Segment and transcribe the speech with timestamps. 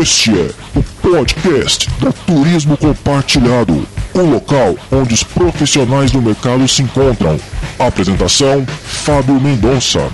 [0.00, 6.82] Este é o podcast do Turismo Compartilhado, o local onde os profissionais do mercado se
[6.82, 7.38] encontram.
[7.78, 10.10] Apresentação: Fábio Mendonça.